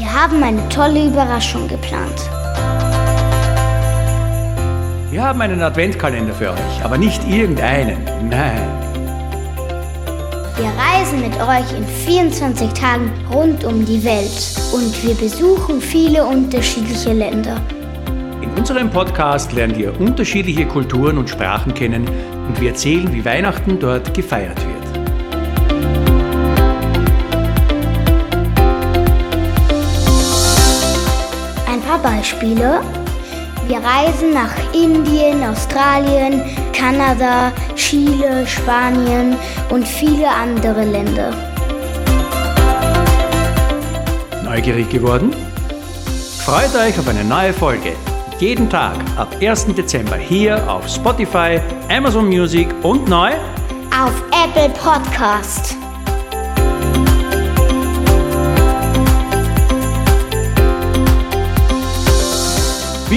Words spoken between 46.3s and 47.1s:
Freut euch auf